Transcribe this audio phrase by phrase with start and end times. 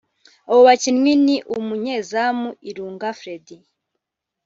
[0.49, 3.57] Abo bakinnyi ni umunyezamu Ilunga Freddy